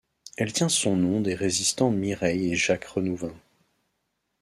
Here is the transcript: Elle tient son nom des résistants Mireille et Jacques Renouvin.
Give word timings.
Elle 0.35 0.51
tient 0.51 0.67
son 0.67 0.95
nom 0.95 1.21
des 1.21 1.35
résistants 1.35 1.91
Mireille 1.91 2.51
et 2.53 2.55
Jacques 2.55 2.85
Renouvin. 2.85 3.35